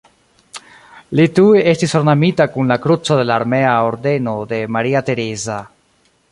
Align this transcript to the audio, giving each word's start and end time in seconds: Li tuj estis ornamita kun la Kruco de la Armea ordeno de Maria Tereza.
Li 1.19 1.25
tuj 1.39 1.59
estis 1.73 1.93
ornamita 1.99 2.47
kun 2.55 2.73
la 2.75 2.79
Kruco 2.87 3.19
de 3.21 3.29
la 3.31 3.37
Armea 3.43 3.77
ordeno 3.93 4.37
de 4.55 4.63
Maria 4.77 5.07
Tereza. 5.11 5.63